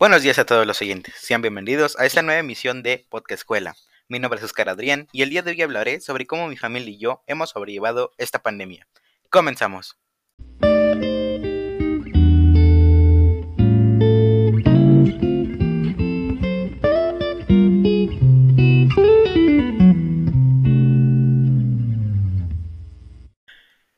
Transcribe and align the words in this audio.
Buenos 0.00 0.22
días 0.22 0.38
a 0.38 0.46
todos 0.46 0.66
los 0.66 0.80
oyentes, 0.80 1.14
sean 1.18 1.42
bienvenidos 1.42 1.94
a 1.98 2.06
esta 2.06 2.22
nueva 2.22 2.40
emisión 2.40 2.82
de 2.82 3.04
Podcast 3.10 3.42
Escuela. 3.42 3.76
Mi 4.08 4.18
nombre 4.18 4.38
es 4.38 4.44
Oscar 4.46 4.70
Adrián 4.70 5.08
y 5.12 5.20
el 5.20 5.28
día 5.28 5.42
de 5.42 5.50
hoy 5.50 5.60
hablaré 5.60 6.00
sobre 6.00 6.26
cómo 6.26 6.48
mi 6.48 6.56
familia 6.56 6.88
y 6.88 6.96
yo 6.96 7.22
hemos 7.26 7.50
sobrellevado 7.50 8.10
esta 8.16 8.42
pandemia. 8.42 8.88
Comenzamos. 9.28 9.98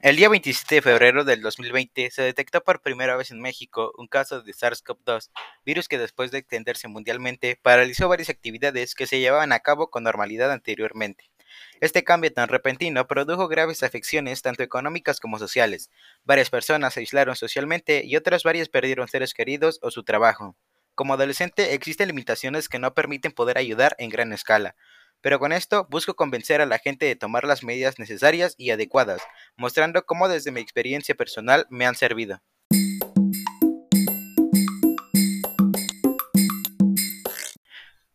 El 0.03 0.17
día 0.17 0.29
27 0.29 0.75
de 0.75 0.83
febrero 0.83 1.23
del 1.23 1.43
2020 1.43 2.11
se 2.11 2.23
detectó 2.23 2.65
por 2.65 2.83
primera 2.83 3.15
vez 3.15 3.31
en 3.31 3.41
México 3.41 3.93
un 3.97 4.09
caso 4.09 4.43
de 4.43 4.53
SARS-CoV-2, 4.53 5.31
virus 5.65 5.87
que 5.87 5.97
después 5.97 6.33
de 6.33 6.39
extenderse 6.39 6.89
mundialmente 6.89 7.57
paralizó 7.63 8.09
varias 8.09 8.29
actividades 8.29 8.97
que 8.97 9.07
se 9.07 9.21
llevaban 9.21 9.53
a 9.53 9.61
cabo 9.61 9.91
con 9.91 10.03
normalidad 10.03 10.51
anteriormente. 10.51 11.31
Este 11.81 12.03
cambio 12.03 12.33
tan 12.33 12.49
repentino 12.49 13.07
produjo 13.07 13.47
graves 13.47 13.85
afecciones 13.85 14.43
tanto 14.43 14.65
económicas 14.65 15.21
como 15.21 15.39
sociales. 15.39 15.89
Varias 16.25 16.51
personas 16.51 16.95
se 16.95 17.01
aislaron 17.01 17.37
socialmente 17.37 18.03
y 18.05 18.17
otras 18.17 18.43
varias 18.43 18.69
perdieron 18.69 19.07
seres 19.07 19.35
queridos 19.35 19.79
o 19.83 19.93
su 19.93 20.03
trabajo. 20.03 20.57
Como 20.97 21.15
adolescente 21.15 21.75
existen 21.75 22.09
limitaciones 22.09 22.69
que 22.69 22.81
no 22.81 22.93
permiten 22.93 23.31
poder 23.31 23.57
ayudar 23.57 23.95
en 23.99 24.11
gran 24.11 24.33
escala. 24.33 24.75
Pero 25.23 25.39
con 25.39 25.53
esto 25.53 25.87
busco 25.89 26.15
convencer 26.15 26.61
a 26.61 26.67
la 26.67 26.79
gente 26.79 27.07
de 27.07 27.17
tomar 27.17 27.45
las 27.45 27.63
medidas 27.63 27.99
necesarias 27.99 28.55
y 28.59 28.71
adecuadas, 28.71 29.23
mostrando 29.57 30.05
cómo 30.05 30.29
desde 30.29 30.51
mi 30.51 30.61
experiencia 30.61 31.15
personal 31.15 31.67
me 31.71 31.87
han 31.87 31.95
servido. 31.95 32.43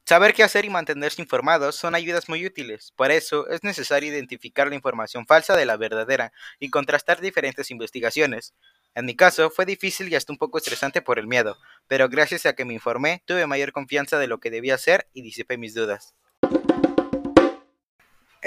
Saber 0.05 0.33
qué 0.33 0.43
hacer 0.43 0.63
y 0.63 0.69
mantenerse 0.69 1.21
informados 1.21 1.75
son 1.75 1.93
ayudas 1.93 2.29
muy 2.29 2.45
útiles. 2.45 2.93
Por 2.95 3.11
eso 3.11 3.49
es 3.49 3.63
necesario 3.63 4.09
identificar 4.09 4.67
la 4.69 4.75
información 4.75 5.25
falsa 5.27 5.57
de 5.57 5.65
la 5.65 5.75
verdadera 5.75 6.31
y 6.59 6.69
contrastar 6.69 7.19
diferentes 7.19 7.71
investigaciones. 7.71 8.53
En 8.95 9.05
mi 9.05 9.17
caso 9.17 9.49
fue 9.49 9.65
difícil 9.65 10.07
y 10.09 10.15
hasta 10.15 10.31
un 10.31 10.37
poco 10.37 10.59
estresante 10.59 11.01
por 11.01 11.19
el 11.19 11.27
miedo, 11.27 11.57
pero 11.87 12.07
gracias 12.07 12.45
a 12.45 12.53
que 12.53 12.63
me 12.63 12.73
informé 12.73 13.21
tuve 13.25 13.45
mayor 13.47 13.73
confianza 13.73 14.17
de 14.17 14.27
lo 14.27 14.39
que 14.39 14.49
debía 14.49 14.75
hacer 14.75 15.09
y 15.13 15.23
disipé 15.23 15.57
mis 15.57 15.73
dudas. 15.73 16.15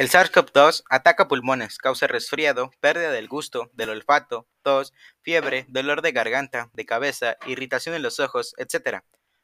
El 0.01 0.09
SARS-CoV-2 0.09 0.85
ataca 0.89 1.29
pulmones, 1.29 1.77
causa 1.77 2.07
resfriado, 2.07 2.71
pérdida 2.81 3.13
del 3.13 3.29
gusto, 3.29 3.69
del 3.75 3.91
olfato, 3.91 4.49
tos, 4.63 4.95
fiebre, 5.21 5.67
dolor 5.69 6.01
de 6.01 6.13
garganta, 6.13 6.71
de 6.73 6.87
cabeza, 6.87 7.37
irritación 7.45 7.95
en 7.95 8.01
los 8.01 8.19
ojos, 8.19 8.55
etc. 8.57 9.01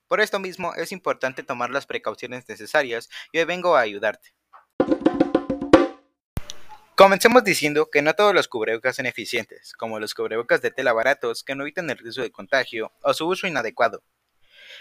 Por 0.09 0.23
esto 0.23 0.39
mismo 0.39 0.73
es 0.75 0.93
importante 0.93 1.43
tomar 1.43 1.69
las 1.69 1.85
precauciones 1.85 2.49
necesarias 2.49 3.11
y 3.33 3.39
hoy 3.39 3.45
vengo 3.45 3.77
a 3.77 3.81
ayudarte. 3.81 4.33
Comencemos 6.95 7.45
diciendo 7.45 7.91
que 7.93 8.01
no 8.01 8.15
todos 8.15 8.33
los 8.33 8.49
cubrebocas 8.49 8.97
son 8.97 9.05
eficientes, 9.05 9.75
como 9.75 10.01
los 10.01 10.15
cubrebocas 10.15 10.63
de 10.63 10.71
tela 10.71 10.95
baratos 10.95 11.45
que 11.45 11.55
no 11.55 11.65
evitan 11.65 11.91
el 11.91 11.99
riesgo 11.99 12.23
de 12.23 12.33
contagio 12.33 12.93
o 13.03 13.13
su 13.13 13.29
uso 13.29 13.47
inadecuado. 13.47 14.03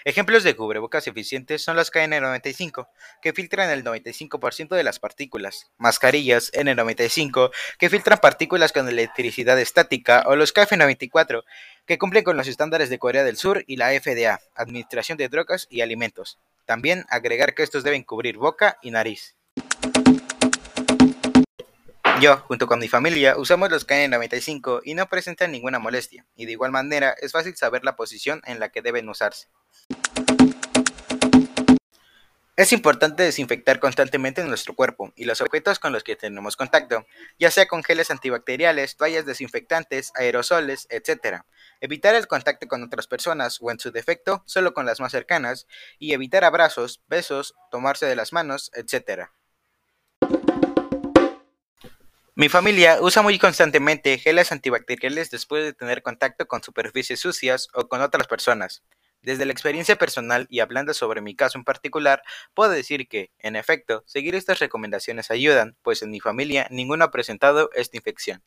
Ejemplos 0.08 0.44
de 0.44 0.56
cubrebocas 0.56 1.08
eficientes 1.08 1.64
son 1.64 1.76
los 1.76 1.92
KN95, 1.92 2.88
que 3.24 3.34
filtran 3.34 3.72
el 3.72 3.84
95% 3.84 4.76
de 4.76 4.84
las 4.84 5.00
partículas, 5.00 5.72
mascarillas 5.80 6.52
N95, 6.54 7.50
que 7.80 7.90
filtran 7.90 8.20
partículas 8.20 8.72
con 8.72 8.88
electricidad 8.88 9.60
estática, 9.60 10.24
o 10.28 10.36
los 10.36 10.54
KF94, 10.54 11.44
que 11.88 11.98
cumplen 11.98 12.24
con 12.24 12.38
los 12.38 12.48
estándares 12.48 12.92
de 12.92 13.00
Corea 13.00 13.24
del 13.24 13.36
Sur 13.36 13.64
y 13.66 13.78
la 13.78 14.00
FDA, 14.00 14.42
Administración 14.54 15.18
de 15.18 15.28
Drogas 15.28 15.66
y 15.72 15.82
Alimentos. 15.82 16.38
También 16.66 17.08
agregar 17.10 17.56
que 17.56 17.64
estos 17.64 17.84
deben 17.84 18.04
cubrir 18.04 18.38
boca 18.38 18.78
y 18.84 18.92
nariz. 18.92 19.34
Yo, 22.22 22.38
junto 22.48 22.68
con 22.68 22.78
mi 22.78 22.88
familia, 22.88 23.38
usamos 23.38 23.72
los 23.72 23.88
KN95 23.88 24.82
y 24.84 24.94
no 24.94 25.10
presentan 25.10 25.52
ninguna 25.52 25.80
molestia, 25.80 26.28
y 26.36 26.46
de 26.46 26.52
igual 26.52 26.72
manera 26.72 27.16
es 27.20 27.32
fácil 27.32 27.56
saber 27.56 27.84
la 27.84 27.96
posición 27.96 28.44
en 28.46 28.60
la 28.60 28.70
que 28.70 28.84
deben 28.84 29.10
usarse. 29.10 29.48
Es 32.58 32.72
importante 32.72 33.24
desinfectar 33.24 33.82
constantemente 33.82 34.42
nuestro 34.46 34.76
cuerpo 34.76 35.12
y 35.18 35.26
los 35.26 35.42
objetos 35.42 35.78
con 35.78 35.92
los 35.92 36.06
que 36.06 36.16
tenemos 36.16 36.56
contacto, 36.56 37.06
ya 37.38 37.52
sea 37.52 37.68
con 37.68 37.84
geles 37.84 38.12
antibacteriales, 38.12 38.96
toallas 38.96 39.26
desinfectantes, 39.26 40.14
aerosoles, 40.16 40.88
etc. 40.90 41.42
Evitar 41.82 42.16
el 42.16 42.28
contacto 42.28 42.70
con 42.70 42.82
otras 42.82 43.08
personas 43.08 43.58
o 43.60 43.72
en 43.72 43.80
su 43.80 43.92
defecto 43.92 44.42
solo 44.46 44.74
con 44.74 44.86
las 44.86 45.02
más 45.02 45.12
cercanas 45.12 45.68
y 46.00 46.14
evitar 46.14 46.46
abrazos, 46.46 47.02
besos, 47.10 47.56
tomarse 47.72 48.06
de 48.06 48.16
las 48.16 48.32
manos, 48.32 48.72
etc. 48.74 49.28
Mi 52.36 52.48
familia 52.48 53.02
usa 53.02 53.22
muy 53.22 53.38
constantemente 53.38 54.18
geles 54.18 54.54
antibacteriales 54.54 55.30
después 55.30 55.66
de 55.66 55.74
tener 55.74 56.02
contacto 56.02 56.48
con 56.48 56.64
superficies 56.64 57.20
sucias 57.20 57.68
o 57.74 57.90
con 57.90 58.02
otras 58.02 58.28
personas. 58.28 58.82
Desde 59.26 59.48
la 59.48 59.54
experiencia 59.54 59.96
personal 59.96 60.46
y 60.52 60.60
hablando 60.60 60.94
sobre 60.94 61.20
mi 61.20 61.36
caso 61.36 61.58
en 61.58 61.64
particular, 61.64 62.22
puedo 62.54 62.70
decir 62.70 63.08
que, 63.08 63.32
en 63.40 63.56
efecto, 63.56 64.04
seguir 64.06 64.36
estas 64.36 64.60
recomendaciones 64.60 65.32
ayudan, 65.32 65.76
pues 65.82 66.04
en 66.04 66.12
mi 66.12 66.20
familia 66.20 66.68
ninguno 66.70 67.06
ha 67.06 67.10
presentado 67.10 67.72
esta 67.74 67.98
infección. 67.98 68.44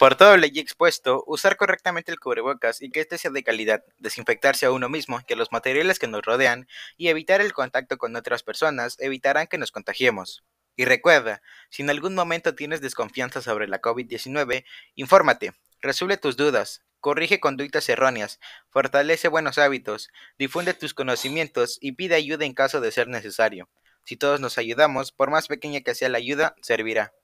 Por 0.00 0.16
todo 0.16 0.36
lo 0.36 0.44
ya 0.48 0.60
expuesto, 0.60 1.22
usar 1.28 1.56
correctamente 1.56 2.10
el 2.10 2.18
cubrebocas 2.18 2.82
y 2.82 2.90
que 2.90 2.98
este 2.98 3.16
sea 3.16 3.30
de 3.30 3.44
calidad, 3.44 3.84
desinfectarse 3.98 4.66
a 4.66 4.72
uno 4.72 4.88
mismo 4.88 5.20
y 5.28 5.32
a 5.32 5.36
los 5.36 5.52
materiales 5.52 6.00
que 6.00 6.08
nos 6.08 6.22
rodean 6.22 6.66
y 6.96 7.06
evitar 7.06 7.40
el 7.40 7.52
contacto 7.52 7.96
con 7.96 8.16
otras 8.16 8.42
personas 8.42 8.96
evitarán 8.98 9.46
que 9.46 9.56
nos 9.56 9.70
contagiemos. 9.70 10.42
Y 10.74 10.84
recuerda, 10.84 11.42
si 11.70 11.82
en 11.82 11.90
algún 11.90 12.16
momento 12.16 12.56
tienes 12.56 12.80
desconfianza 12.80 13.40
sobre 13.40 13.68
la 13.68 13.80
COVID-19, 13.80 14.64
infórmate, 14.96 15.52
resuelve 15.86 16.18
tus 16.18 16.36
dudas, 16.36 16.82
corrige 17.00 17.40
conductas 17.40 17.88
erróneas, 17.88 18.38
fortalece 18.68 19.28
buenos 19.28 19.58
hábitos, 19.58 20.10
difunde 20.38 20.74
tus 20.74 20.92
conocimientos 20.92 21.78
y 21.80 21.92
pide 21.92 22.16
ayuda 22.16 22.44
en 22.44 22.52
caso 22.52 22.80
de 22.82 22.92
ser 22.92 23.08
necesario. 23.08 23.70
Si 24.04 24.16
todos 24.16 24.40
nos 24.40 24.58
ayudamos, 24.58 25.12
por 25.12 25.30
más 25.30 25.48
pequeña 25.48 25.80
que 25.80 25.94
sea 25.94 26.10
la 26.10 26.18
ayuda, 26.18 26.54
servirá. 26.60 27.14